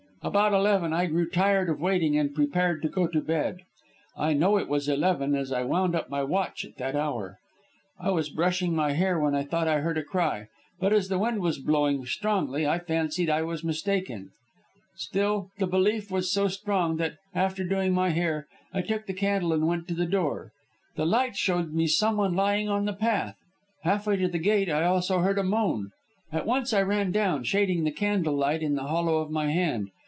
[0.23, 3.61] About eleven I grew tired of waiting and prepared to go to bed.
[4.15, 7.39] I know it was eleven as I wound up my watch at that hour.
[7.99, 10.45] I was brushing my hair when I thought I heard a cry,
[10.79, 14.29] but as the wind was blowing strongly I fancied I was mistaken.
[14.95, 19.15] Still, the belief was so strong that, after doing up my hair, I took the
[19.15, 20.51] candle and went to the door.
[20.97, 23.37] The light showed me someone lying on the path,
[23.81, 25.89] halfway to the gate I also heard a moan.
[26.31, 29.89] At once I ran down, shading the candle light in the hollow of my hand.